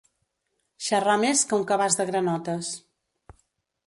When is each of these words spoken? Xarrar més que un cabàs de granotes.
Xarrar 0.85 1.17
més 1.23 1.43
que 1.51 1.55
un 1.59 1.65
cabàs 1.73 1.97
de 1.99 2.05
granotes. 2.13 2.73